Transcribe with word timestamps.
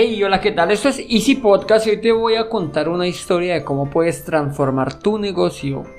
Hey, 0.00 0.22
hola, 0.22 0.40
¿qué 0.40 0.52
tal? 0.52 0.70
Esto 0.70 0.90
es 0.90 1.00
Easy 1.00 1.34
Podcast 1.34 1.84
y 1.88 1.90
hoy 1.90 2.00
te 2.00 2.12
voy 2.12 2.36
a 2.36 2.48
contar 2.48 2.88
una 2.88 3.08
historia 3.08 3.54
de 3.54 3.64
cómo 3.64 3.90
puedes 3.90 4.24
transformar 4.24 4.96
tu 4.96 5.18
negocio. 5.18 5.97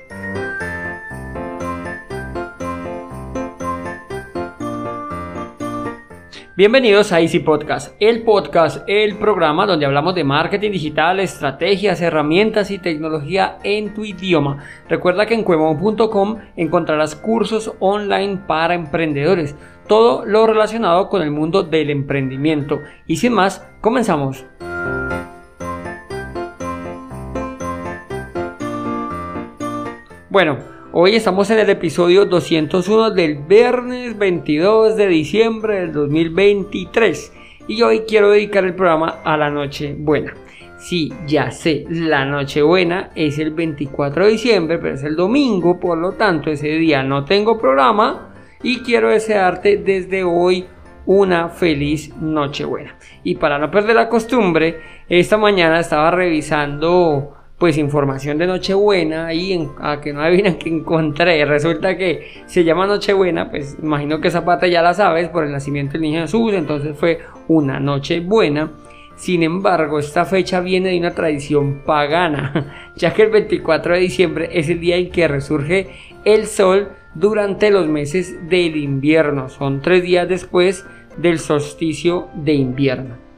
Bienvenidos 6.60 7.14
a 7.14 7.22
Easy 7.22 7.40
Podcast, 7.40 7.96
el 8.02 8.24
podcast, 8.24 8.84
el 8.86 9.16
programa 9.16 9.66
donde 9.66 9.86
hablamos 9.86 10.14
de 10.14 10.26
marketing 10.26 10.72
digital, 10.72 11.22
estrategias, 11.22 12.02
herramientas 12.02 12.70
y 12.70 12.80
tecnología 12.80 13.60
en 13.64 13.94
tu 13.94 14.04
idioma. 14.04 14.58
Recuerda 14.90 15.26
que 15.26 15.36
en 15.36 15.46
cuevon.com 15.46 16.40
encontrarás 16.58 17.16
cursos 17.16 17.72
online 17.80 18.42
para 18.46 18.74
emprendedores 18.74 19.56
todo 19.88 20.26
lo 20.26 20.48
relacionado 20.48 21.08
con 21.08 21.22
el 21.22 21.32
mundo 21.32 21.64
del 21.64 21.92
emprendimiento. 21.92 22.82
Y 23.08 23.16
sin 23.16 23.32
más, 23.32 23.66
comenzamos. 23.80 24.46
Bueno, 30.30 30.58
hoy 30.92 31.16
estamos 31.16 31.50
en 31.52 31.60
el 31.60 31.70
episodio 31.70 32.26
201 32.26 33.12
del 33.12 33.36
viernes 33.36 34.18
22 34.18 34.96
de 34.96 35.08
diciembre 35.08 35.82
del 35.82 35.94
2023 35.94 37.34
y 37.68 37.82
hoy 37.84 38.02
quiero 38.08 38.32
dedicar 38.32 38.66
el 38.66 38.74
programa 38.74 39.20
a 39.24 39.38
la 39.38 39.50
noche 39.50 39.96
buena. 39.98 40.34
Sí, 40.78 41.14
ya 41.28 41.52
sé, 41.52 41.86
la 41.90 42.26
Nochebuena 42.26 43.12
es 43.14 43.38
el 43.38 43.52
24 43.52 44.26
de 44.26 44.32
diciembre, 44.32 44.78
pero 44.78 44.96
es 44.96 45.04
el 45.04 45.16
domingo, 45.16 45.80
por 45.80 45.98
lo 45.98 46.14
tanto 46.14 46.50
ese 46.50 46.70
día 46.70 47.04
no 47.04 47.26
tengo 47.26 47.60
programa, 47.60 48.34
y 48.64 48.80
quiero 48.80 49.10
desearte 49.10 49.78
desde 49.78 50.24
hoy 50.24 50.66
una 51.06 51.50
feliz 51.50 52.16
Nochebuena. 52.16 52.98
Y 53.24 53.36
para 53.36 53.60
no 53.60 53.70
perder 53.70 53.98
la 53.98 54.08
costumbre, 54.08 54.80
esta 55.10 55.38
mañana 55.38 55.82
estaba 55.82 56.12
revisando 56.12 57.39
pues 57.60 57.78
información 57.78 58.38
de 58.38 58.48
Nochebuena 58.48 59.34
y 59.34 59.52
en, 59.52 59.70
a 59.80 60.00
que 60.00 60.14
no 60.14 60.22
adivinan 60.22 60.58
que 60.58 60.70
encontré. 60.70 61.44
Resulta 61.46 61.98
que 61.98 62.44
se 62.46 62.64
llama 62.64 62.88
Nochebuena, 62.88 63.52
pues 63.52 63.78
imagino 63.82 64.22
que 64.22 64.30
esa 64.30 64.46
parte 64.46 64.72
ya 64.72 64.82
la 64.82 64.94
sabes 64.94 65.28
por 65.28 65.44
el 65.44 65.52
nacimiento 65.52 65.94
del 65.94 66.02
niño 66.04 66.22
Jesús, 66.22 66.54
entonces 66.54 66.98
fue 66.98 67.20
una 67.50 67.80
Nochebuena. 67.80 68.72
Sin 69.18 69.44
embargo, 69.44 70.00
esta 70.00 70.24
fecha 70.24 70.62
viene 70.62 70.90
de 70.90 71.00
una 71.00 71.14
tradición 71.14 71.82
pagana, 71.86 72.92
ya 72.96 73.14
que 73.14 73.24
el 73.24 73.32
24 73.32 73.96
de 73.96 74.00
diciembre 74.00 74.50
es 74.54 74.70
el 74.70 74.80
día 74.80 74.96
en 74.96 75.12
que 75.12 75.28
resurge 75.28 75.90
el 76.24 76.48
sol 76.48 76.94
durante 77.14 77.72
los 77.72 77.88
meses 77.88 78.48
del 78.48 78.78
invierno. 78.78 79.50
Son 79.50 79.82
tres 79.82 80.04
días 80.04 80.30
después 80.30 80.86
del 81.18 81.40
solsticio 81.40 82.30
de 82.34 82.54
invierno. 82.54 83.29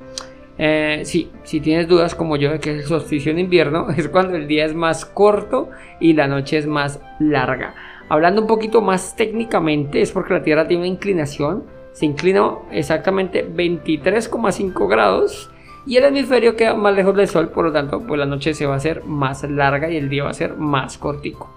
Eh, 0.64 1.02
sí, 1.06 1.32
si 1.42 1.60
tienes 1.60 1.88
dudas 1.88 2.14
como 2.14 2.36
yo 2.36 2.52
de 2.52 2.60
que 2.60 2.70
es 2.70 2.84
el 2.84 2.88
solsticio 2.88 3.34
de 3.34 3.42
invierno, 3.42 3.90
es 3.98 4.08
cuando 4.10 4.36
el 4.36 4.48
día 4.48 4.64
es 4.64 4.76
más 4.76 5.06
corto 5.06 5.72
y 6.00 6.14
la 6.14 6.28
noche 6.28 6.60
es 6.60 6.68
más 6.68 7.00
larga. 7.20 7.74
Hablando 8.10 8.42
un 8.42 8.48
poquito 8.48 8.80
más 8.80 9.16
técnicamente, 9.16 10.02
es 10.02 10.12
porque 10.12 10.36
la 10.36 10.44
Tierra 10.44 10.68
tiene 10.68 10.84
una 10.84 10.94
inclinación, 10.94 11.64
se 11.94 12.06
inclina 12.06 12.58
exactamente 12.70 13.44
23,5 13.50 14.88
grados 14.88 15.50
y 15.88 15.98
el 15.98 16.04
hemisferio 16.04 16.56
queda 16.56 16.76
más 16.76 16.94
lejos 16.94 17.16
del 17.16 17.28
Sol, 17.28 17.50
por 17.50 17.66
lo 17.66 17.72
tanto, 17.72 18.06
pues 18.06 18.20
la 18.20 18.28
noche 18.28 18.54
se 18.54 18.68
va 18.68 18.76
a 18.76 18.78
hacer 18.78 19.04
más 19.04 19.42
larga 19.50 19.90
y 19.90 19.98
el 19.98 20.10
día 20.10 20.26
va 20.26 20.30
a 20.30 20.36
ser 20.36 20.58
más 20.58 21.00
cortico. 21.00 21.50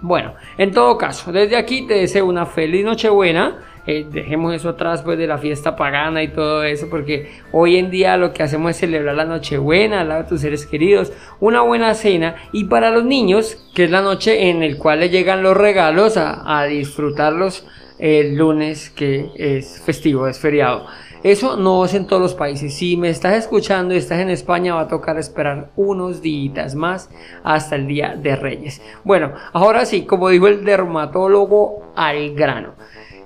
Bueno, 0.00 0.34
en 0.58 0.70
todo 0.70 0.96
caso, 0.96 1.32
desde 1.32 1.56
aquí 1.56 1.88
te 1.88 1.94
deseo 1.94 2.26
una 2.26 2.46
feliz 2.46 2.84
Nochebuena. 2.84 3.64
Eh, 3.90 4.06
dejemos 4.12 4.54
eso 4.54 4.68
atrás 4.68 5.00
pues 5.00 5.16
de 5.16 5.26
la 5.26 5.38
fiesta 5.38 5.74
pagana 5.74 6.22
y 6.22 6.28
todo 6.28 6.62
eso 6.62 6.90
porque 6.90 7.30
hoy 7.52 7.76
en 7.78 7.90
día 7.90 8.18
lo 8.18 8.34
que 8.34 8.42
hacemos 8.42 8.72
es 8.72 8.76
celebrar 8.76 9.14
la 9.14 9.24
Nochebuena 9.24 10.02
al 10.02 10.08
lado 10.08 10.24
de 10.24 10.28
tus 10.28 10.42
seres 10.42 10.66
queridos, 10.66 11.10
una 11.40 11.62
buena 11.62 11.94
cena 11.94 12.36
y 12.52 12.64
para 12.64 12.90
los 12.90 13.06
niños 13.06 13.56
que 13.74 13.84
es 13.84 13.90
la 13.90 14.02
noche 14.02 14.50
en 14.50 14.62
el 14.62 14.76
cual 14.76 15.00
le 15.00 15.08
llegan 15.08 15.42
los 15.42 15.56
regalos 15.56 16.18
a, 16.18 16.58
a 16.60 16.66
disfrutarlos 16.66 17.66
el 17.98 18.36
lunes 18.36 18.90
que 18.90 19.30
es 19.36 19.80
festivo, 19.80 20.28
es 20.28 20.38
feriado. 20.38 20.84
Eso 21.22 21.56
no 21.56 21.82
es 21.86 21.94
en 21.94 22.06
todos 22.06 22.20
los 22.20 22.34
países. 22.34 22.74
Si 22.74 22.98
me 22.98 23.08
estás 23.08 23.38
escuchando 23.38 23.94
y 23.94 23.96
estás 23.96 24.20
en 24.20 24.28
España, 24.28 24.74
va 24.74 24.82
a 24.82 24.88
tocar 24.88 25.18
esperar 25.18 25.70
unos 25.76 26.20
días 26.20 26.74
más 26.74 27.08
hasta 27.42 27.74
el 27.74 27.86
Día 27.86 28.14
de 28.14 28.36
Reyes. 28.36 28.82
Bueno, 29.02 29.32
ahora 29.54 29.86
sí, 29.86 30.02
como 30.02 30.28
dijo 30.28 30.46
el 30.46 30.62
dermatólogo, 30.62 31.92
al 31.96 32.34
grano. 32.34 32.74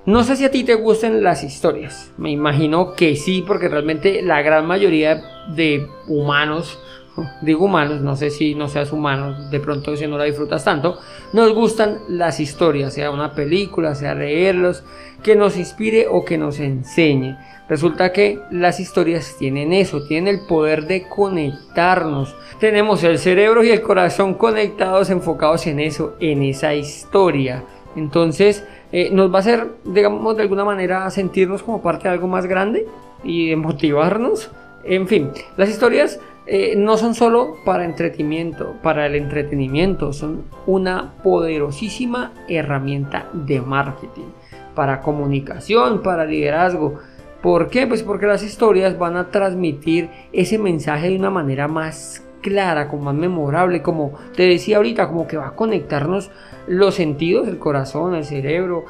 No 0.05 0.23
sé 0.23 0.35
si 0.35 0.45
a 0.45 0.51
ti 0.51 0.63
te 0.63 0.75
gustan 0.75 1.23
las 1.23 1.43
historias. 1.43 2.11
Me 2.17 2.29
imagino 2.29 2.93
que 2.93 3.15
sí, 3.15 3.43
porque 3.45 3.69
realmente 3.69 4.21
la 4.21 4.41
gran 4.41 4.65
mayoría 4.65 5.23
de 5.55 5.87
humanos 6.07 6.77
digo 7.41 7.65
humanos, 7.65 8.01
no 8.01 8.15
sé 8.15 8.29
si 8.29 8.55
no 8.55 8.67
seas 8.67 8.91
humano, 8.91 9.49
de 9.49 9.59
pronto 9.59 9.95
si 9.95 10.07
no 10.07 10.17
la 10.17 10.23
disfrutas 10.25 10.63
tanto, 10.63 10.97
nos 11.31 11.53
gustan 11.53 11.99
las 12.09 12.39
historias, 12.39 12.93
sea 12.93 13.11
una 13.11 13.33
película, 13.33 13.95
sea 13.95 14.15
leerlos, 14.15 14.83
que 15.21 15.35
nos 15.35 15.57
inspire 15.57 16.07
o 16.09 16.25
que 16.25 16.37
nos 16.37 16.59
enseñe. 16.59 17.37
Resulta 17.69 18.11
que 18.11 18.39
las 18.51 18.79
historias 18.79 19.35
tienen 19.39 19.71
eso, 19.71 20.05
tienen 20.05 20.35
el 20.35 20.45
poder 20.45 20.85
de 20.85 21.07
conectarnos. 21.07 22.35
Tenemos 22.59 23.03
el 23.03 23.17
cerebro 23.17 23.63
y 23.63 23.69
el 23.69 23.81
corazón 23.81 24.33
conectados, 24.33 25.09
enfocados 25.09 25.65
en 25.67 25.79
eso, 25.79 26.15
en 26.19 26.43
esa 26.43 26.75
historia. 26.75 27.63
Entonces, 27.95 28.65
eh, 28.93 29.09
nos 29.11 29.33
va 29.33 29.37
a 29.37 29.39
hacer, 29.39 29.67
digamos, 29.85 30.37
de 30.37 30.43
alguna 30.43 30.63
manera 30.63 31.09
sentirnos 31.09 31.63
como 31.63 31.81
parte 31.81 32.07
de 32.07 32.13
algo 32.13 32.27
más 32.27 32.45
grande 32.45 32.87
y 33.23 33.55
motivarnos. 33.55 34.51
En 34.83 35.07
fin, 35.07 35.31
las 35.57 35.69
historias 35.69 36.19
eh, 36.45 36.75
no 36.77 36.95
son 36.97 37.15
solo 37.15 37.55
para 37.65 37.85
entretenimiento, 37.85 38.75
para 38.83 39.07
el 39.07 39.15
entretenimiento, 39.15 40.13
son 40.13 40.43
una 40.67 41.13
poderosísima 41.23 42.33
herramienta 42.47 43.29
de 43.33 43.61
marketing, 43.61 44.27
para 44.75 45.01
comunicación, 45.01 46.03
para 46.03 46.25
liderazgo. 46.25 46.99
¿Por 47.41 47.69
qué? 47.69 47.87
Pues 47.87 48.03
porque 48.03 48.27
las 48.27 48.43
historias 48.43 48.99
van 48.99 49.17
a 49.17 49.31
transmitir 49.31 50.11
ese 50.31 50.59
mensaje 50.59 51.09
de 51.09 51.17
una 51.17 51.31
manera 51.31 51.67
más 51.67 52.23
clara, 52.43 52.87
como 52.87 53.05
más 53.05 53.15
memorable, 53.15 53.81
como 53.81 54.13
te 54.35 54.43
decía 54.43 54.77
ahorita, 54.77 55.07
como 55.07 55.25
que 55.25 55.37
va 55.37 55.47
a 55.47 55.55
conectarnos 55.55 56.29
los 56.67 56.93
sentidos, 56.93 57.47
el 57.47 57.57
corazón, 57.57 58.13
el 58.13 58.25
cerebro, 58.25 58.85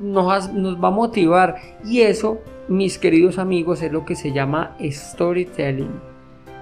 nos, 0.00 0.52
nos 0.52 0.82
va 0.82 0.88
a 0.88 0.90
motivar 0.90 1.54
y 1.84 2.00
eso, 2.00 2.40
mis 2.66 2.98
queridos 2.98 3.38
amigos, 3.38 3.82
es 3.82 3.92
lo 3.92 4.04
que 4.04 4.16
se 4.16 4.32
llama 4.32 4.76
storytelling 4.82 6.14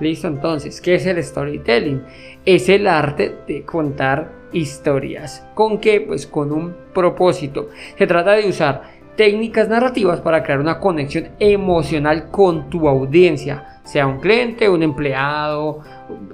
Listo, 0.02 0.26
entonces, 0.26 0.80
¿qué 0.80 0.96
es 0.96 1.06
el 1.06 1.22
storytelling? 1.22 2.02
Es 2.44 2.68
el 2.68 2.88
arte 2.88 3.36
de 3.46 3.62
contar 3.62 4.32
historias. 4.52 5.46
¿Con 5.54 5.78
qué? 5.78 6.00
Pues 6.00 6.26
con 6.26 6.50
un 6.50 6.74
propósito. 6.92 7.68
Se 7.96 8.08
trata 8.08 8.32
de 8.32 8.48
usar 8.48 8.82
técnicas 9.16 9.68
narrativas 9.68 10.20
para 10.20 10.42
crear 10.42 10.58
una 10.58 10.80
conexión 10.80 11.28
emocional 11.38 12.30
con 12.30 12.68
tu 12.68 12.88
audiencia, 12.88 13.71
sea 13.84 14.06
un 14.06 14.20
cliente, 14.20 14.68
un 14.68 14.82
empleado, 14.82 15.80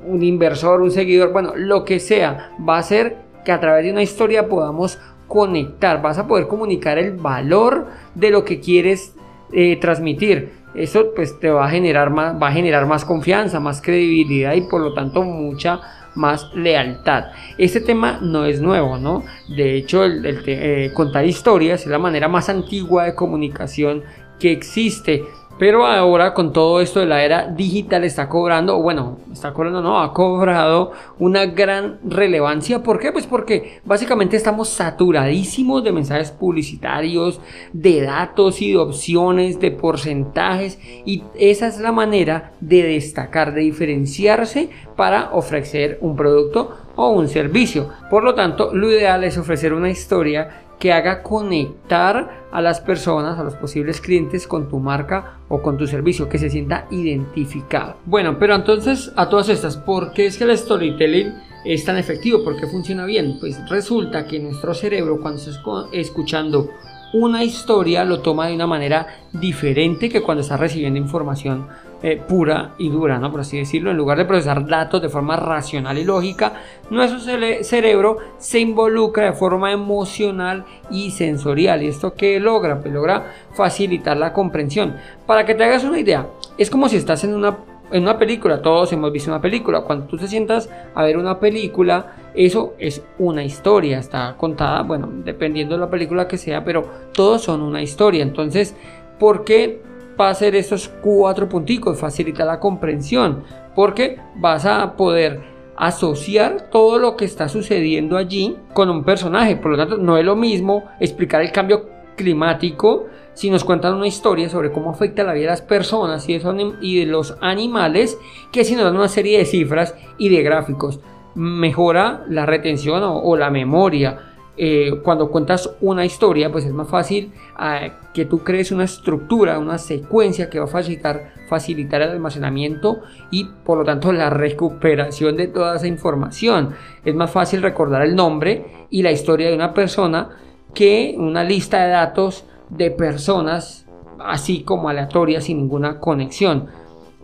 un 0.06 0.22
inversor, 0.22 0.81
un 0.81 0.91
seguidor, 0.91 1.32
bueno, 1.32 1.53
lo 1.56 1.84
que 1.84 2.00
sea, 2.00 2.53
va 2.66 2.78
a 2.78 2.82
ser 2.82 3.16
que 3.44 3.53
a 3.53 3.60
través 3.60 3.84
de 3.84 3.92
una 3.92 4.03
historia 4.03 4.48
podamos 4.48 4.98
conectar, 5.26 6.03
vas 6.03 6.19
a 6.19 6.26
poder 6.26 6.47
comunicar 6.47 6.98
el 6.98 7.12
valor 7.12 7.87
de 8.14 8.31
lo 8.31 8.44
que 8.44 8.60
quieres 8.60 9.14
eh, 9.53 9.76
transmitir 9.76 10.58
eso 10.75 11.12
pues 11.14 11.38
te 11.41 11.50
va 11.50 11.66
a 11.66 11.70
generar 11.70 12.10
más, 12.10 12.41
va 12.41 12.48
a 12.48 12.53
generar 12.53 12.87
más 12.87 13.04
confianza, 13.04 13.60
más 13.60 13.81
credibilidad 13.82 14.54
y 14.54 14.62
por 14.62 14.81
lo 14.81 14.94
tanto 14.94 15.22
mucha 15.22 15.81
más 16.14 16.53
lealtad. 16.54 17.26
Este 17.58 17.81
tema 17.81 18.19
no 18.20 18.44
es 18.44 18.60
nuevo, 18.60 18.98
¿no? 18.98 19.25
De 19.48 19.76
hecho, 19.76 20.04
el, 20.04 20.42
eh, 20.47 20.91
contar 20.94 21.25
historias 21.25 21.82
es 21.82 21.87
la 21.87 21.98
manera 21.98 22.28
más 22.28 22.48
antigua 22.48 23.04
de 23.04 23.14
comunicación 23.14 24.03
que 24.38 24.52
existe. 24.52 25.25
Pero 25.58 25.84
ahora 25.84 26.34
con 26.34 26.52
todo 26.52 26.81
esto 26.81 27.00
de 27.00 27.06
la 27.06 27.25
era 27.25 27.49
digital 27.49 28.05
está 28.05 28.28
cobrando, 28.28 28.81
bueno, 28.81 29.19
está 29.32 29.52
cobrando, 29.52 29.82
no, 29.82 30.00
ha 30.00 30.12
cobrado 30.12 30.93
una 31.19 31.46
gran 31.46 31.99
relevancia. 32.05 32.82
¿Por 32.82 33.00
qué? 33.00 33.10
Pues 33.10 33.26
porque 33.26 33.81
básicamente 33.84 34.37
estamos 34.37 34.69
saturadísimos 34.69 35.82
de 35.82 35.93
mensajes 35.93 36.31
publicitarios, 36.31 37.40
de 37.72 38.02
datos 38.02 38.62
y 38.62 38.70
de 38.70 38.78
opciones, 38.78 39.58
de 39.58 39.72
porcentajes. 39.72 40.78
Y 41.05 41.25
esa 41.37 41.66
es 41.66 41.81
la 41.81 41.90
manera 41.90 42.52
de 42.61 42.84
destacar, 42.84 43.52
de 43.52 43.62
diferenciarse 43.62 44.70
para 44.94 45.31
ofrecer 45.32 45.99
un 46.02 46.14
producto 46.14 46.76
o 46.94 47.11
un 47.11 47.28
servicio. 47.28 47.88
Por 48.11 48.22
lo 48.22 48.34
tanto, 48.34 48.72
lo 48.72 48.90
ideal 48.90 49.25
es 49.25 49.37
ofrecer 49.38 49.72
una 49.72 49.90
historia 49.90 50.68
que 50.78 50.92
haga 50.92 51.22
conectar 51.22 52.46
a 52.52 52.60
las 52.60 52.80
personas, 52.80 53.38
a 53.38 53.44
los 53.44 53.54
posibles 53.54 54.00
clientes 54.00 54.46
con 54.46 54.69
tu 54.69 54.78
marca 54.78 55.40
o 55.48 55.60
con 55.60 55.76
tu 55.76 55.86
servicio, 55.86 56.28
que 56.28 56.38
se 56.38 56.50
sienta 56.50 56.86
identificado. 56.90 57.96
Bueno, 58.06 58.38
pero 58.38 58.54
entonces 58.54 59.12
a 59.16 59.28
todas 59.28 59.48
estas, 59.48 59.76
¿por 59.76 60.12
qué 60.12 60.26
es 60.26 60.38
que 60.38 60.44
el 60.44 60.56
storytelling 60.56 61.34
es 61.64 61.84
tan 61.84 61.96
efectivo? 61.98 62.44
¿Por 62.44 62.56
qué 62.58 62.66
funciona 62.66 63.04
bien? 63.04 63.38
Pues 63.40 63.58
resulta 63.69 64.26
que 64.26 64.38
nuestro 64.38 64.75
cerebro 64.75 65.20
cuando 65.20 65.40
está 65.40 65.60
escuchando 65.92 66.70
una 67.12 67.42
historia 67.42 68.04
lo 68.04 68.20
toma 68.20 68.48
de 68.48 68.54
una 68.54 68.66
manera 68.66 69.06
diferente 69.32 70.08
que 70.08 70.22
cuando 70.22 70.42
está 70.42 70.56
recibiendo 70.56 70.98
información 70.98 71.66
eh, 72.03 72.17
pura 72.17 72.75
y 72.79 72.89
dura, 72.91 73.19
¿no? 73.19 73.31
Por 73.31 73.41
así 73.41 73.59
decirlo, 73.59 73.91
en 73.91 73.97
lugar 73.97 74.19
de 74.19 74.25
procesar 74.25 74.67
datos 74.67 75.03
de 75.03 75.09
forma 75.09 75.37
racional 75.37 75.99
y 75.99 76.05
lógica, 76.05 76.53
nuestro 76.91 77.19
cerebro 77.21 78.19
se 78.39 78.61
involucra 78.61 79.27
de 79.27 79.33
forma 79.33 79.73
emocional 79.73 80.65
y 80.91 81.11
sensorial. 81.11 81.83
¿Y 81.83 81.89
esto 81.89 82.15
qué 82.15 82.39
logra? 82.39 82.81
Pues 82.81 82.95
logra 82.95 83.33
facilitar 83.53 84.17
la 84.17 84.33
comprensión. 84.33 84.97
Para 85.27 85.45
que 85.45 85.55
te 85.55 85.65
hagas 85.65 85.85
una 85.85 85.99
idea, 85.99 86.27
es 86.56 86.71
como 86.71 86.89
si 86.89 86.97
estás 86.97 87.25
en 87.25 87.35
una 87.35 87.59
en 87.91 88.03
una 88.03 88.19
película, 88.19 88.61
todos 88.61 88.93
hemos 88.93 89.12
visto 89.12 89.31
una 89.31 89.41
película. 89.41 89.81
Cuando 89.81 90.06
tú 90.06 90.17
te 90.19 90.29
sientas 90.29 90.69
a 90.95 91.05
ver 91.05 91.17
una 91.17 91.41
película, 91.41 92.15
eso 92.35 92.75
es 92.79 93.03
una 93.19 93.45
historia, 93.45 93.99
está 93.99 94.35
contada, 94.37 94.83
bueno, 94.83 95.09
dependiendo 95.25 95.75
de 95.75 95.81
la 95.81 95.91
película 95.91 96.29
que 96.29 96.37
sea, 96.37 96.65
pero 96.65 96.87
todos 97.12 97.43
son 97.43 97.62
una 97.62 97.83
historia. 97.83 98.23
Entonces, 98.23 98.77
¿por 99.19 99.45
qué 99.45 99.81
va 100.19 100.31
a 100.31 100.35
ser 100.35 100.55
estos 100.56 100.88
cuatro 100.88 101.49
punticos? 101.49 101.99
Facilita 101.99 102.44
la 102.44 102.61
comprensión, 102.61 103.44
porque 103.75 104.19
vas 104.37 104.67
a 104.67 104.97
poder 104.97 105.41
asociar 105.76 106.70
todo 106.70 106.99
lo 106.99 107.17
que 107.17 107.25
está 107.25 107.49
sucediendo 107.49 108.17
allí 108.17 108.56
con 108.75 108.91
un 108.91 109.05
personaje. 109.05 109.56
Por 109.56 109.73
lo 109.73 109.76
tanto, 109.76 109.97
no 109.97 110.19
es 110.19 110.25
lo 110.25 110.35
mismo 110.35 110.85
explicar 110.99 111.41
el 111.41 111.53
cambio 111.53 111.88
climático 112.17 113.06
si 113.32 113.49
nos 113.49 113.62
cuentan 113.62 113.94
una 113.94 114.09
historia 114.09 114.49
sobre 114.49 114.73
cómo 114.73 114.91
afecta 114.91 115.23
la 115.23 115.32
vida 115.32 115.44
de 115.44 115.50
las 115.50 115.62
personas 115.62 116.29
y 116.29 116.99
de, 116.99 117.06
los 117.06 117.37
animales 117.41 118.19
que 118.50 118.64
si 118.64 118.75
nos 118.75 118.85
dan 118.85 118.97
una 118.97 119.06
serie 119.06 119.38
de 119.38 119.44
cifras 119.44 119.94
y 120.19 120.29
de 120.29 120.43
gráficos. 120.43 120.99
Mejora 121.37 122.25
la 122.29 122.44
retención 122.44 123.03
o, 123.05 123.37
la 123.37 123.50
memoria. 123.50 124.35
Eh, 124.60 125.00
cuando 125.05 125.31
cuentas 125.31 125.70
una 125.81 126.05
historia, 126.05 126.50
pues 126.50 126.64
es 126.64 126.72
más 126.72 126.88
fácil 126.88 127.32
ah, 127.56 127.90
que 128.12 128.25
tú 128.25 128.40
crees 128.40 128.72
una 128.72 128.84
estructura, 128.84 129.58
una 129.58 129.78
secuencia 129.78 130.50
que 130.50 130.58
va 130.58 130.64
a 130.64 130.69
facilitar, 130.69 131.32
facilitar 131.49 132.02
el 132.02 132.10
almacenamiento 132.10 132.99
y 133.31 133.44
por 133.44 133.78
lo 133.78 133.84
tanto 133.84 134.12
la 134.12 134.31
recuperación 134.31 135.37
de 135.37 135.46
toda 135.46 135.76
esa 135.76 135.87
información. 135.87 136.75
Es 137.05 137.14
más 137.14 137.31
fácil 137.31 137.62
recordar 137.62 138.02
el 138.02 138.16
nombre 138.16 138.87
y 138.90 139.02
la 139.02 139.12
historia 139.12 139.49
de 139.49 139.55
una 139.55 139.72
persona 139.72 140.31
que 140.75 141.14
una 141.16 141.44
lista 141.44 141.84
de 141.84 141.90
datos 141.90 142.44
de 142.69 142.90
personas 142.90 143.87
así 144.19 144.62
como 144.62 144.88
aleatorias 144.88 145.44
sin 145.44 145.58
ninguna 145.58 146.00
conexión. 146.00 146.66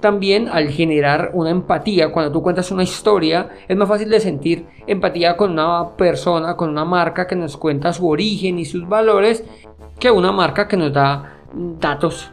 También 0.04 0.50
al 0.50 0.68
generar 0.68 1.30
una 1.32 1.48
empatía, 1.48 2.12
cuando 2.12 2.30
tú 2.30 2.42
cuentas 2.42 2.70
una 2.70 2.82
historia, 2.82 3.48
es 3.66 3.74
más 3.74 3.88
fácil 3.88 4.10
de 4.10 4.20
sentir 4.20 4.66
empatía 4.86 5.34
con 5.34 5.52
una 5.52 5.96
persona, 5.96 6.58
con 6.58 6.68
una 6.68 6.84
marca 6.84 7.26
que 7.26 7.34
nos 7.34 7.56
cuenta 7.56 7.90
su 7.94 8.06
origen 8.06 8.58
y 8.58 8.66
sus 8.66 8.86
valores, 8.86 9.46
que 9.98 10.10
una 10.10 10.30
marca 10.30 10.68
que 10.68 10.76
nos 10.76 10.92
da 10.92 11.38
datos, 11.80 12.30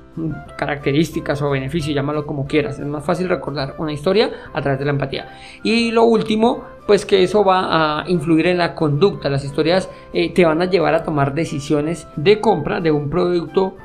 características 0.57 1.41
o 1.41 1.49
beneficios, 1.49 1.95
llámalo 1.95 2.25
como 2.25 2.45
quieras. 2.45 2.77
Es 2.77 2.85
más 2.85 3.05
fácil 3.05 3.29
recordar 3.29 3.75
una 3.77 3.93
historia 3.93 4.31
a 4.53 4.61
través 4.61 4.77
de 4.77 4.83
la 4.83 4.91
empatía. 4.91 5.29
Y 5.63 5.91
lo 5.91 6.03
último, 6.03 6.65
pues 6.85 7.05
que 7.05 7.23
eso 7.23 7.45
va 7.45 8.01
a 8.01 8.09
influir 8.09 8.47
en 8.47 8.57
la 8.57 8.75
conducta. 8.75 9.29
Las 9.29 9.45
historias 9.45 9.89
eh, 10.11 10.33
te 10.33 10.43
van 10.43 10.61
a 10.61 10.65
llevar 10.65 10.93
a 10.93 11.03
tomar 11.03 11.33
decisiones 11.33 12.05
de 12.17 12.41
compra 12.41 12.81
de 12.81 12.91
un 12.91 13.09
producto 13.09 13.77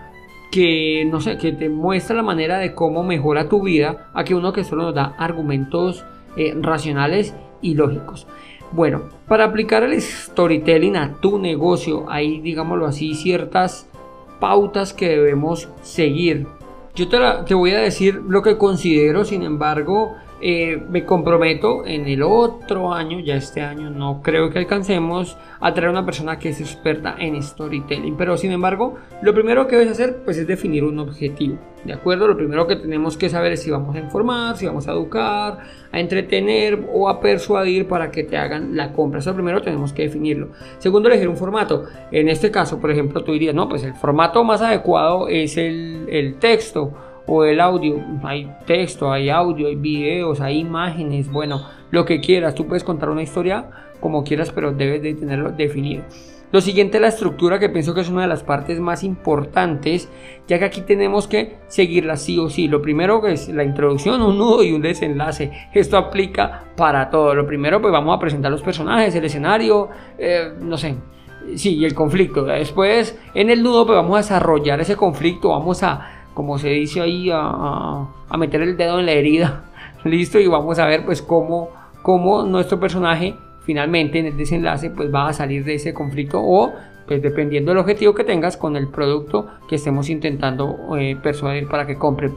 que 0.51 1.05
no 1.11 1.21
sé, 1.21 1.39
que 1.39 1.53
te 1.53 1.69
muestra 1.69 2.17
la 2.17 2.23
manera 2.23 2.59
de 2.59 2.75
cómo 2.75 3.03
mejora 3.03 3.49
tu 3.49 3.63
vida, 3.63 4.09
a 4.15 4.25
que 4.25 4.35
uno 4.35 4.53
que 4.53 4.65
solo 4.65 4.85
nos 4.85 4.95
da 4.95 5.15
argumentos 5.19 6.05
eh, 6.37 6.55
racionales 6.61 7.35
y 7.61 7.75
lógicos. 7.75 8.27
Bueno, 8.73 9.03
para 9.29 9.45
aplicar 9.45 9.83
el 9.85 10.01
storytelling 10.01 10.97
a 10.97 11.15
tu 11.21 11.39
negocio, 11.39 12.07
hay, 12.09 12.41
digámoslo 12.41 12.87
así, 12.87 13.15
ciertas 13.15 13.89
pautas 14.41 14.93
que 14.93 15.09
debemos 15.09 15.69
seguir. 15.83 16.47
Yo 16.95 17.09
te, 17.09 17.19
te 17.47 17.55
voy 17.55 17.73
a 17.73 17.79
decir 17.79 18.23
lo 18.27 18.43
que 18.43 18.59
considero, 18.59 19.25
sin 19.25 19.43
embargo, 19.43 20.17
eh, 20.41 20.83
me 20.91 21.05
comprometo 21.05 21.87
en 21.87 22.07
el 22.07 22.23
otro 22.23 22.93
año, 22.93 23.21
ya 23.21 23.37
este 23.37 23.63
año 23.63 23.91
no 23.91 24.21
creo 24.23 24.51
que 24.51 24.59
alcancemos 24.59 25.37
a 25.61 25.73
traer 25.73 25.91
una 25.91 26.05
persona 26.05 26.39
que 26.39 26.51
es 26.51 26.61
experta 26.61 27.17
en 27.19 27.43
storytelling. 27.43 28.17
Pero 28.17 28.37
sin 28.37 28.53
embargo, 28.53 28.97
lo 29.23 29.33
primero 29.33 29.67
que 29.67 29.77
debes 29.77 29.93
hacer 29.93 30.19
pues 30.25 30.37
es 30.37 30.47
definir 30.47 30.85
un 30.85 30.99
objetivo. 30.99 31.59
¿De 31.85 31.93
acuerdo? 31.93 32.27
Lo 32.27 32.37
primero 32.37 32.67
que 32.67 32.77
tenemos 32.77 33.17
que 33.17 33.29
saber 33.29 33.53
es 33.53 33.63
si 33.63 33.71
vamos 33.71 33.95
a 33.95 34.01
informar, 34.01 34.57
si 34.57 34.67
vamos 34.67 34.89
a 34.89 34.93
educar, 34.93 35.59
a 35.93 36.01
entretener 36.01 36.87
o 36.93 37.09
a 37.09 37.21
persuadir 37.21 37.87
para 37.87 38.11
que 38.11 38.25
te 38.25 38.37
hagan 38.37 38.77
la 38.77 38.93
compra. 38.93 39.21
Eso 39.21 39.35
primero 39.35 39.63
tenemos 39.63 39.93
que 39.93 40.03
definirlo. 40.03 40.49
Segundo, 40.79 41.09
elegir 41.09 41.29
un 41.29 41.37
formato. 41.37 41.85
En 42.11 42.29
este 42.29 42.51
caso, 42.51 42.81
por 42.81 42.91
ejemplo, 42.91 43.23
tú 43.23 43.33
dirías, 43.33 43.55
no, 43.55 43.69
pues 43.69 43.85
el 43.85 43.95
formato 43.95 44.43
más 44.45 44.61
adecuado 44.63 45.29
es 45.29 45.57
el, 45.57 46.07
el 46.11 46.39
texto 46.39 46.93
o 47.27 47.45
el 47.45 47.61
audio. 47.61 48.01
Hay 48.23 48.51
texto, 48.67 49.11
hay 49.11 49.31
audio, 49.31 49.69
hay 49.69 49.77
videos, 49.77 50.41
hay 50.41 50.59
imágenes, 50.59 51.31
bueno, 51.31 51.67
lo 51.91 52.05
que 52.05 52.21
quieras. 52.21 52.55
Tú 52.55 52.67
puedes 52.67 52.85
contar 52.85 53.11
una 53.11 53.23
historia 53.23 53.71
como 54.01 54.25
quieras, 54.25 54.51
pero 54.53 54.73
debes 54.73 55.03
de 55.03 55.15
tenerlo 55.15 55.53
definido. 55.53 56.05
Lo 56.53 56.61
siguiente, 56.61 57.01
la 57.01 57.09
estructura, 57.09 57.59
que 57.59 57.69
pienso 57.69 57.93
que 57.93 58.03
es 58.03 58.09
una 58.09 58.23
de 58.23 58.29
las 58.29 58.45
partes 58.45 58.79
más 58.79 59.03
importantes, 59.03 60.09
ya 60.47 60.61
que 60.61 60.65
aquí 60.65 60.81
tenemos 60.81 61.27
que 61.27 61.57
seguirla 61.67 62.17
sí 62.17 62.39
o 62.39 62.49
sí. 62.49 62.69
Lo 62.69 62.81
primero 62.81 63.27
es 63.27 63.49
la 63.49 63.65
introducción, 63.65 64.23
un 64.23 64.39
nudo 64.39 64.63
y 64.63 64.73
un 64.73 64.81
desenlace. 64.81 65.51
Esto 65.75 65.97
aplica 65.97 66.63
para 66.77 67.11
todo. 67.11 67.35
Lo 67.35 67.47
primero, 67.47 67.81
pues 67.81 67.93
vamos 67.93 68.17
a 68.17 68.21
presentar 68.21 68.53
los 68.53 68.63
personajes, 68.63 69.15
el 69.17 69.25
escenario, 69.25 69.89
eh, 70.19 70.53
no 70.61 70.77
sé, 70.77 70.95
sí, 71.57 71.75
y 71.79 71.85
el 71.85 71.95
conflicto. 71.95 72.45
Después, 72.45 73.19
en 73.35 73.51
el 73.51 73.63
nudo, 73.63 73.85
pues 73.85 73.97
vamos 73.97 74.15
a 74.15 74.19
desarrollar 74.19 74.81
ese 74.81 74.95
conflicto, 74.95 75.49
vamos 75.49 75.83
a 75.83 76.16
como 76.37 76.59
se 76.59 76.69
dice 76.69 77.01
ahí, 77.01 77.31
a, 77.33 78.07
meter 78.37 78.61
el 78.61 78.77
dedo 78.77 79.01
en 79.01 79.07
la 79.07 79.13
herida. 79.13 79.65
Listo, 80.05 80.39
y 80.39 80.47
vamos 80.47 80.79
a 80.79 80.85
ver 80.85 81.07
pues 81.07 81.23
cómo, 81.23 81.71
cómo 82.03 82.43
nuestro 82.43 82.79
personaje 82.79 83.35
finalmente 83.63 84.19
en 84.19 84.27
el 84.27 84.37
desenlace 84.37 84.91
pues 84.91 85.13
va 85.13 85.29
a 85.29 85.33
salir 85.33 85.65
de 85.65 85.77
ese 85.77 85.95
conflicto 85.95 86.39
o 86.41 86.75
pues 87.07 87.23
dependiendo 87.23 87.71
del 87.71 87.79
objetivo 87.79 88.15
que 88.15 88.23
tengas 88.23 88.59
con 88.59 88.77
el 88.77 88.89
producto 88.89 89.47
que 89.67 89.77
estemos 89.77 90.11
intentando 90.11 90.77
eh, 90.99 91.17
persuadir 91.21 91.69
para 91.69 91.87
que 91.87 91.97
compre. 91.97 92.31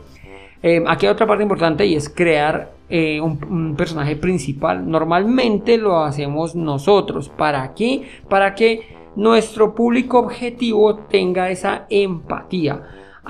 Eh, 0.63 0.81
aquí 0.87 1.05
hay 1.05 1.11
otra 1.11 1.27
parte 1.27 1.43
importante 1.43 1.85
y 1.85 1.95
es 1.95 2.07
crear 2.07 2.71
eh, 2.89 3.19
un, 3.19 3.75
personaje 3.75 4.15
principal. 4.15 4.89
Normalmente 4.89 5.77
lo 5.77 5.99
hacemos 6.05 6.55
nosotros. 6.55 7.27
¿Para 7.27 7.73
qué? 7.73 8.03
Para 8.29 8.55
que 8.55 8.95
nuestro 9.17 9.75
público 9.75 10.19
objetivo 10.19 10.95
tenga 10.95 11.49
esa 11.49 11.85
empatía. 11.89 12.81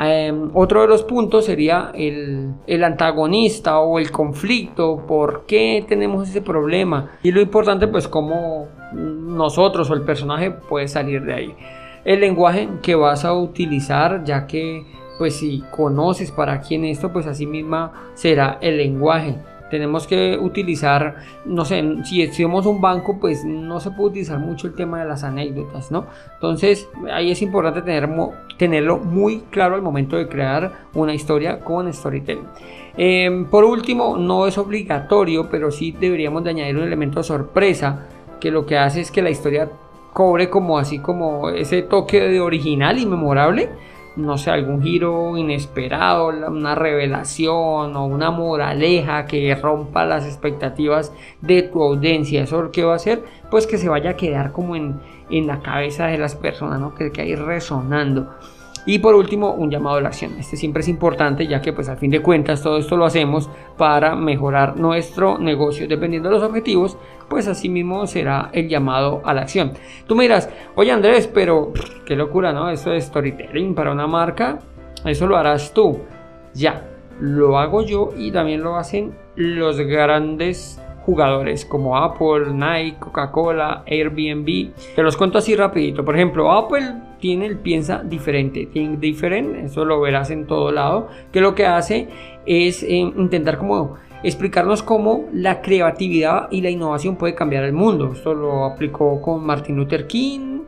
Em, 0.02 0.50
otro 0.54 0.82
de 0.82 0.88
los 0.88 1.04
puntos 1.04 1.44
sería 1.44 1.92
el, 1.94 2.54
el, 2.68 2.84
antagonista 2.86 3.80
o 3.80 4.00
el 4.00 4.12
conflicto, 4.12 5.04
por 5.06 5.46
qué 5.46 5.84
tenemos 5.86 6.30
ese 6.30 6.42
problema 6.42 7.12
y 7.22 7.32
lo 7.34 7.42
importante 7.42 7.86
pues 7.88 8.08
cómo 8.08 8.68
nosotros 8.94 9.90
o 9.90 9.94
el 9.94 10.04
personaje 10.04 10.52
puede 10.52 10.88
salir 10.88 11.24
de 11.24 11.34
ahí. 11.34 11.56
El 12.06 12.22
lenguaje 12.22 12.70
que 12.82 12.96
vas 12.96 13.26
a 13.26 13.34
utilizar 13.34 14.24
ya 14.24 14.48
que 14.48 14.86
pues 15.18 15.36
si 15.36 15.62
conoces 15.70 16.32
para 16.32 16.62
quién 16.62 16.86
esto 16.86 17.12
pues 17.12 17.28
así 17.28 17.46
misma 17.46 17.92
será 18.14 18.58
el 18.62 18.78
lenguaje 18.78 19.36
tenemos 19.70 20.08
que 20.08 20.38
utilizar, 20.38 21.16
no 21.46 21.66
sé, 21.66 21.84
si 22.04 22.28
somos 22.34 22.66
un 22.66 22.82
banco, 22.82 23.20
pues 23.20 23.46
no 23.46 23.80
se 23.80 23.92
puede 23.92 24.10
utilizar 24.10 24.40
mucho 24.40 24.68
el 24.68 24.74
tema 24.74 25.00
de 25.00 25.06
las 25.08 25.24
anécdotas, 25.24 25.92
¿no? 25.92 26.06
Entonces, 26.34 26.88
ahí 27.12 27.32
es 27.32 27.42
importante 27.42 27.82
tener, 27.82 28.10
tenerlo 28.58 28.98
muy 28.98 29.42
claro 29.50 29.76
al 29.76 29.82
momento 29.82 30.18
de 30.18 30.28
crear 30.28 30.72
una 30.94 31.14
historia 31.14 31.60
con 31.60 31.92
storytelling. 31.92 32.46
Em, 32.98 33.46
por 33.46 33.64
último, 33.64 34.18
no 34.18 34.48
es 34.48 34.58
obligatorio, 34.58 35.50
pero 35.50 35.72
sí 35.72 35.96
deberíamos 35.98 36.44
de 36.44 36.50
añadir 36.50 36.78
un 36.78 36.84
elemento 36.84 37.20
de 37.20 37.24
sorpresa, 37.24 38.08
que 38.40 38.52
lo 38.52 38.66
que 38.66 38.78
hace 38.78 39.02
es 39.02 39.12
que 39.12 39.22
la 39.22 39.30
historia 39.30 39.70
cobre 40.14 40.50
como 40.50 40.78
así 40.78 41.00
como 41.00 41.50
ese 41.50 41.82
toque 41.82 42.20
de 42.20 42.42
original 42.42 42.98
y 42.98 43.06
memorable 43.06 43.70
no 44.20 44.38
sé, 44.38 44.52
algún 44.52 44.82
giro 44.82 45.38
inesperado, 45.38 46.28
una 46.28 46.76
revelación 46.76 47.96
o 47.96 48.06
una 48.06 48.32
moraleja 48.32 49.26
que 49.26 49.54
rompa 49.56 50.06
las 50.06 50.26
expectativas 50.26 51.14
de 51.42 51.64
tu 51.64 51.82
audiencia. 51.82 52.44
¿Eso 52.44 52.72
que 52.72 52.84
va 52.84 52.94
a 52.94 52.98
hacer? 52.98 53.24
Pues 53.50 53.68
que 53.68 53.78
se 53.78 53.90
vaya 53.90 54.12
a 54.12 54.16
quedar 54.16 54.52
como 54.52 54.76
en, 54.76 55.00
en 55.30 55.48
la 55.48 55.62
cabeza 55.62 56.08
de 56.08 56.18
las 56.18 56.36
personas, 56.36 56.80
¿no? 56.80 56.96
Que, 56.96 57.12
que 57.12 57.22
ahí 57.22 57.36
resonando. 57.36 58.30
Y 58.86 59.00
por 59.00 59.14
último, 59.16 59.52
un 59.54 59.70
llamado 59.70 59.98
a 59.98 60.02
la 60.02 60.10
acción. 60.10 60.34
Este 60.40 60.58
siempre 60.58 60.82
es 60.82 60.88
importante 60.88 61.46
ya 61.46 61.62
que 61.62 61.74
pues 61.74 61.90
al 61.90 61.98
fin 61.98 62.12
de 62.12 62.22
cuentas 62.22 62.64
todo 62.64 62.78
esto 62.78 62.98
lo 62.98 63.06
hacemos 63.06 63.50
para 63.78 64.16
mejorar 64.16 64.78
nuestro 64.78 65.38
negocio. 65.38 65.88
Dependiendo 65.88 66.30
de 66.30 66.36
los 66.36 66.44
objetivos, 66.44 66.98
pues 67.30 67.48
así 67.48 67.70
mismo 67.70 68.08
será 68.08 68.50
el 68.54 68.68
llamado 68.68 69.22
a 69.26 69.34
la 69.34 69.42
acción. 69.42 69.74
Tú 70.08 70.16
me 70.16 70.24
dirás, 70.24 70.50
oye 70.76 70.92
Andrés, 70.92 71.28
pero 71.28 71.72
qué 72.06 72.16
locura, 72.16 72.52
¿no? 72.52 72.70
Esto 72.70 72.92
de 72.92 73.02
storytelling 73.02 73.76
para 73.76 73.92
una 73.92 74.08
marca, 74.08 74.60
eso 75.06 75.28
lo 75.28 75.38
harás 75.38 75.74
tú. 75.74 76.00
Ya, 76.54 76.88
lo 77.20 77.58
hago 77.58 77.84
yo 77.84 78.12
y 78.18 78.32
también 78.32 78.64
lo 78.64 78.76
hacen 78.76 79.14
los 79.36 79.80
grandes 79.80 80.82
jugadores 81.06 81.66
como 81.66 81.98
Apple, 81.98 82.52
Nike, 82.54 83.00
Coca-Cola, 83.00 83.84
Airbnb. 83.88 84.74
Te 84.96 85.04
los 85.04 85.18
cuento 85.18 85.40
así 85.40 85.56
rapidito. 85.56 86.06
Por 86.06 86.16
ejemplo, 86.16 86.52
Apple 86.52 86.94
tiene 87.20 87.48
el 87.48 87.58
piensa 87.58 88.04
diferente, 88.04 88.68
think 88.68 89.00
different, 89.00 89.56
eso 89.56 89.86
lo 89.86 90.00
verás 90.02 90.30
en 90.30 90.46
todo 90.46 90.72
lado, 90.72 91.08
que 91.32 91.42
lo 91.42 91.56
que 91.56 91.66
hace 91.66 92.08
es 92.46 92.84
eh, 92.84 92.96
intentar 92.96 93.58
como 93.58 93.96
explicarnos 94.24 94.84
cómo 94.84 95.26
la 95.34 95.62
creatividad 95.62 96.48
y 96.52 96.62
la 96.62 96.70
innovación 96.70 97.16
puede 97.16 97.36
cambiar 97.36 97.64
el 97.64 97.74
mundo. 97.74 98.12
Esto 98.14 98.34
lo 98.34 98.66
aplicó 98.66 99.22
con 99.22 99.46
Martin 99.46 99.76
Luther 99.76 100.08
King, 100.08 100.62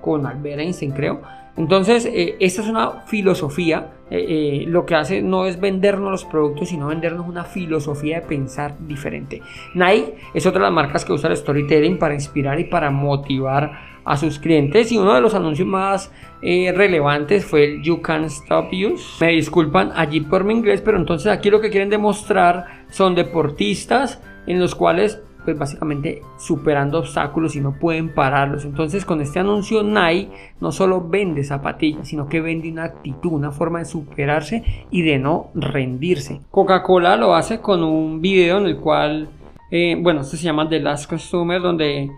con 0.00 0.26
Albert 0.26 0.60
Einstein 0.60 0.92
creo. 0.92 1.20
Entonces, 1.58 2.06
eh, 2.06 2.36
esta 2.38 2.62
es 2.62 2.68
una 2.68 3.00
filosofía. 3.06 3.90
Eh, 4.10 4.62
eh, 4.62 4.64
lo 4.68 4.86
que 4.86 4.94
hace 4.94 5.22
no 5.22 5.44
es 5.44 5.60
vendernos 5.60 6.12
los 6.12 6.24
productos, 6.24 6.68
sino 6.68 6.86
vendernos 6.86 7.26
una 7.26 7.44
filosofía 7.44 8.20
de 8.20 8.26
pensar 8.26 8.76
diferente. 8.86 9.42
Nike 9.74 10.14
es 10.34 10.46
otra 10.46 10.60
de 10.60 10.66
las 10.66 10.72
marcas 10.72 11.04
que 11.04 11.12
usa 11.12 11.28
el 11.28 11.36
storytelling 11.36 11.98
para 11.98 12.14
inspirar 12.14 12.60
y 12.60 12.64
para 12.64 12.92
motivar 12.92 13.72
a 14.04 14.16
sus 14.16 14.38
clientes. 14.38 14.92
Y 14.92 14.98
uno 14.98 15.12
de 15.12 15.20
los 15.20 15.34
anuncios 15.34 15.66
más 15.66 16.12
relevantes 16.40 17.44
fue 17.44 17.64
el 17.64 17.82
You 17.82 18.00
Can 18.00 18.24
Stop 18.26 18.68
Use. 18.72 19.22
Me 19.22 19.32
disculpan 19.32 19.90
allí 19.96 20.20
por 20.20 20.44
mi 20.44 20.54
inglés, 20.54 20.80
pero 20.80 20.96
entonces 20.96 21.26
aquí 21.32 21.50
lo 21.50 21.60
que 21.60 21.70
quieren 21.70 21.90
demostrar 21.90 22.77
son 22.90 23.14
deportistas 23.14 24.20
en 24.46 24.60
los 24.60 24.74
cuales 24.74 25.22
pues 25.44 25.58
básicamente 25.58 26.20
superando 26.36 26.98
obstáculos 26.98 27.56
y 27.56 27.60
no 27.60 27.72
pueden 27.78 28.14
pararlos. 28.14 28.66
Entonces 28.66 29.06
con 29.06 29.22
este 29.22 29.38
anuncio 29.38 29.82
Nike 29.82 30.30
no 30.60 30.72
solo 30.72 31.08
vende 31.08 31.42
zapatillas, 31.42 32.08
sino 32.08 32.28
que 32.28 32.42
vende 32.42 32.70
una 32.70 32.84
actitud, 32.84 33.32
una 33.32 33.50
forma 33.50 33.78
de 33.78 33.86
superarse 33.86 34.62
y 34.90 35.00
de 35.02 35.18
no 35.18 35.48
rendirse. 35.54 36.42
Coca-Cola 36.50 37.16
lo 37.16 37.34
hace 37.34 37.60
con 37.60 37.82
un 37.82 38.20
video 38.20 38.58
en 38.58 38.66
el 38.66 38.76
cual, 38.76 39.28
eh, 39.70 39.96
bueno, 39.98 40.20
esto 40.20 40.36
se 40.36 40.44
llama 40.44 40.68
The 40.68 40.80
Last 40.80 41.08
Customer, 41.08 41.62
donde, 41.62 42.10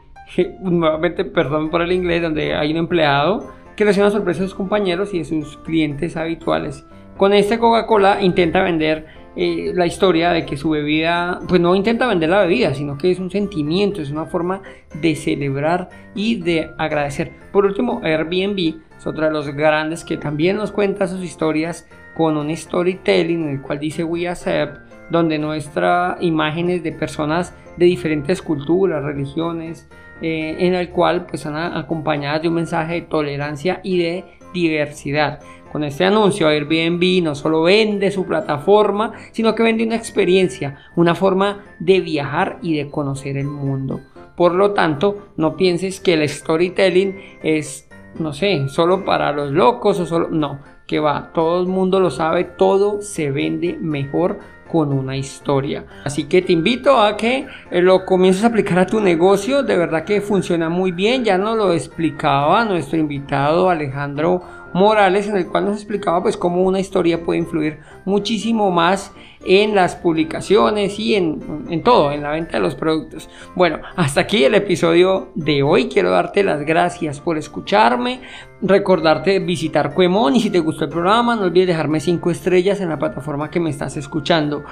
nuevamente, 0.60 1.24
perdón 1.24 1.70
por 1.70 1.82
el 1.82 1.92
inglés, 1.92 2.22
donde 2.22 2.54
hay 2.54 2.72
un 2.72 2.78
empleado 2.78 3.46
que 3.76 3.84
le 3.84 3.92
hace 3.92 4.00
una 4.00 4.10
sorpresa 4.10 4.42
a 4.42 4.46
sus 4.46 4.54
compañeros 4.56 5.14
y 5.14 5.18
de 5.18 5.24
sus 5.24 5.56
clientes 5.58 6.16
habituales. 6.16 6.84
Con 7.16 7.32
este 7.32 7.58
Coca-Cola 7.58 8.22
intenta 8.22 8.62
vender 8.62 9.06
eh, 9.42 9.72
la 9.74 9.86
historia 9.86 10.32
de 10.32 10.44
que 10.44 10.58
su 10.58 10.68
bebida, 10.68 11.40
pues 11.48 11.62
no 11.62 11.74
intenta 11.74 12.06
vender 12.06 12.28
la 12.28 12.42
bebida, 12.42 12.74
sino 12.74 12.98
que 12.98 13.10
es 13.10 13.18
un 13.18 13.30
sentimiento, 13.30 14.02
es 14.02 14.10
una 14.10 14.26
forma 14.26 14.60
de 15.00 15.16
celebrar 15.16 15.88
y 16.14 16.42
de 16.42 16.68
agradecer. 16.76 17.32
Por 17.50 17.64
último, 17.64 18.02
Airbnb 18.04 18.82
es 18.98 19.06
otro 19.06 19.24
de 19.24 19.30
los 19.30 19.48
grandes 19.48 20.04
que 20.04 20.18
también 20.18 20.58
nos 20.58 20.72
cuenta 20.72 21.06
sus 21.06 21.24
historias 21.24 21.88
con 22.14 22.36
un 22.36 22.54
storytelling 22.54 23.44
en 23.44 23.48
el 23.48 23.62
cual 23.62 23.78
dice 23.78 24.04
We 24.04 24.28
Accept, 24.28 24.76
donde 25.08 25.38
nuestra 25.38 26.18
imágenes 26.20 26.82
de 26.82 26.92
personas 26.92 27.54
de 27.78 27.86
diferentes 27.86 28.42
culturas, 28.42 29.02
religiones, 29.02 29.88
eh, 30.20 30.56
en 30.58 30.74
el 30.74 30.90
cual 30.90 31.24
pues 31.24 31.46
están 31.46 31.78
acompañadas 31.78 32.42
de 32.42 32.48
un 32.48 32.54
mensaje 32.56 32.92
de 32.92 33.02
tolerancia 33.02 33.80
y 33.82 34.02
de 34.02 34.24
diversidad. 34.52 35.40
Con 35.70 35.84
este 35.84 36.04
anuncio 36.04 36.48
Airbnb 36.48 37.22
no 37.22 37.34
solo 37.34 37.62
vende 37.62 38.10
su 38.10 38.26
plataforma, 38.26 39.12
sino 39.32 39.54
que 39.54 39.62
vende 39.62 39.84
una 39.84 39.96
experiencia, 39.96 40.78
una 40.96 41.14
forma 41.14 41.64
de 41.78 42.00
viajar 42.00 42.58
y 42.62 42.76
de 42.76 42.90
conocer 42.90 43.36
el 43.36 43.46
mundo. 43.46 44.00
Por 44.36 44.54
lo 44.54 44.72
tanto, 44.72 45.28
no 45.36 45.56
pienses 45.56 46.00
que 46.00 46.14
el 46.14 46.28
storytelling 46.28 47.16
es, 47.42 47.88
no 48.18 48.32
sé, 48.32 48.68
solo 48.68 49.04
para 49.04 49.32
los 49.32 49.52
locos 49.52 50.00
o 50.00 50.06
solo... 50.06 50.28
No, 50.30 50.60
que 50.86 50.98
va, 50.98 51.30
todo 51.32 51.60
el 51.60 51.68
mundo 51.68 52.00
lo 52.00 52.10
sabe, 52.10 52.42
todo 52.42 53.00
se 53.00 53.30
vende 53.30 53.78
mejor 53.80 54.40
con 54.70 54.92
una 54.92 55.16
historia. 55.16 55.84
Así 56.04 56.24
que 56.24 56.42
te 56.42 56.52
invito 56.52 56.98
a 56.98 57.16
que 57.16 57.46
eh, 57.70 57.82
lo 57.82 58.04
comiences 58.04 58.44
a 58.44 58.48
aplicar 58.48 58.78
a 58.78 58.86
tu 58.86 59.00
negocio, 59.00 59.62
de 59.62 59.76
verdad 59.76 60.04
que 60.04 60.20
funciona 60.20 60.68
muy 60.68 60.92
bien, 60.92 61.24
ya 61.24 61.38
nos 61.38 61.56
lo 61.56 61.72
explicaba 61.72 62.64
nuestro 62.64 62.98
invitado 62.98 63.70
Alejandro 63.70 64.42
Morales 64.72 65.26
en 65.28 65.36
el 65.36 65.46
cual 65.46 65.66
nos 65.66 65.76
explicaba 65.76 66.22
pues 66.22 66.36
cómo 66.36 66.62
una 66.62 66.80
historia 66.80 67.22
puede 67.22 67.40
influir 67.40 67.80
muchísimo 68.04 68.70
más 68.70 69.12
en 69.44 69.74
las 69.74 69.96
publicaciones 69.96 70.98
y 70.98 71.14
en, 71.14 71.64
en, 71.70 71.82
todo, 71.82 72.12
en 72.12 72.22
la 72.22 72.30
venta 72.30 72.52
de 72.52 72.60
los 72.60 72.74
productos. 72.74 73.28
Bueno, 73.54 73.78
hasta 73.96 74.20
aquí 74.20 74.44
el 74.44 74.54
episodio 74.54 75.30
de 75.34 75.62
hoy. 75.62 75.88
Quiero 75.88 76.10
darte 76.10 76.42
las 76.44 76.64
gracias 76.64 77.20
por 77.20 77.38
escucharme, 77.38 78.20
recordarte 78.62 79.38
visitar 79.38 79.94
Cuemón 79.94 80.36
y 80.36 80.40
si 80.40 80.50
te 80.50 80.60
gustó 80.60 80.84
el 80.84 80.90
programa 80.90 81.36
no 81.36 81.42
olvides 81.42 81.68
dejarme 81.68 82.00
5 82.00 82.30
estrellas 82.30 82.80
en 82.80 82.90
la 82.90 82.98
plataforma 82.98 83.50
que 83.50 83.60
me 83.60 83.70
estás 83.70 83.96
escuchando. 83.96 84.64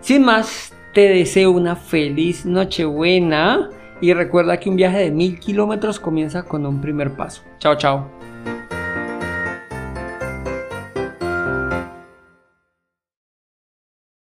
Sin 0.00 0.24
más, 0.24 0.74
te 0.94 1.08
deseo 1.08 1.50
una 1.50 1.76
feliz 1.76 2.44
Nochebuena 2.44 3.70
y 4.00 4.12
recuerda 4.12 4.58
que 4.58 4.68
un 4.68 4.76
viaje 4.76 4.98
de 4.98 5.10
mil 5.10 5.38
kilómetros 5.38 6.00
comienza 6.00 6.42
con 6.42 6.64
un 6.66 6.80
primer 6.80 7.12
paso. 7.12 7.42
Chao, 7.58 7.76
chao. 7.76 8.59